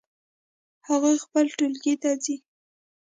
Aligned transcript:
هغوی 0.87 1.15
خپل 1.25 1.45
ټولګی 1.57 1.95
ته 2.01 2.11
ځي 2.23 2.35